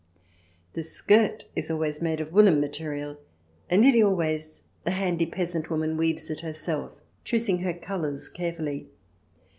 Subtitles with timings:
[0.73, 3.19] The skirt is always made of woollen material,
[3.69, 6.93] and nearly always the handy peasant woman weaves it herself,
[7.23, 8.87] choosing her colours carefully.